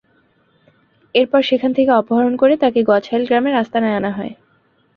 [1.15, 4.33] এরপর সেখান থেকে অপহরণ করে তাঁকে গছাইল গ্রামের আস্তানায় আনা হয়।